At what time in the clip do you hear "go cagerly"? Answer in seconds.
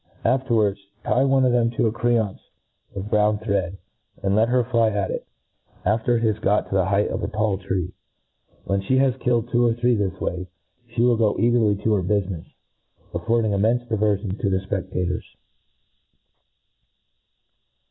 11.17-11.83